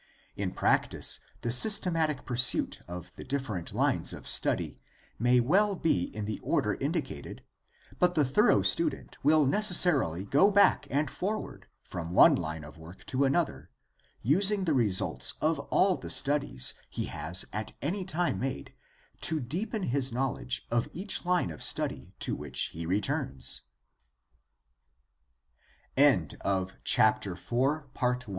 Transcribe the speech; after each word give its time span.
In 0.35 0.49
practice, 0.53 1.19
the 1.41 1.51
systematic 1.51 2.25
pursuit 2.25 2.81
of 2.87 3.15
the 3.17 3.23
differ 3.23 3.55
ent 3.57 3.71
lines 3.71 4.13
of 4.13 4.27
study 4.27 4.79
may 5.19 5.39
well 5.39 5.75
be 5.75 6.05
in 6.15 6.25
the 6.25 6.39
order 6.39 6.73
indicated, 6.73 7.43
but 7.99 8.15
the 8.15 8.25
thorough 8.25 8.63
student 8.63 9.23
will 9.23 9.45
necessarily 9.45 10.25
go 10.25 10.49
back 10.49 10.87
and 10.89 11.07
forward 11.11 11.67
from 11.83 12.13
one 12.15 12.33
line 12.33 12.63
of 12.63 12.79
work 12.79 13.05
to 13.05 13.25
another, 13.25 13.69
using 14.23 14.63
the 14.65 14.73
results 14.73 15.35
of 15.39 15.59
all 15.69 15.95
the 15.97 16.09
studies 16.09 16.73
he 16.89 17.05
has 17.05 17.45
at 17.53 17.73
any 17.79 18.03
time 18.03 18.39
made 18.39 18.73
to 19.21 19.39
deepen 19.39 19.83
his 19.83 20.11
knowledge 20.11 20.65
of 20.71 20.89
each 20.93 21.25
line 21.27 21.51
of 21.51 21.61
st 21.61 21.91